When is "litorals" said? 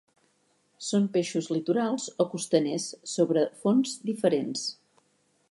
1.55-2.07